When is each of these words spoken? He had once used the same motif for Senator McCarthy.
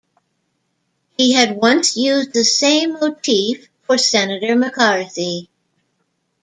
He 1.15 1.33
had 1.33 1.57
once 1.57 1.95
used 1.95 2.33
the 2.33 2.43
same 2.43 2.93
motif 2.93 3.67
for 3.85 3.99
Senator 3.99 4.55
McCarthy. 4.55 5.47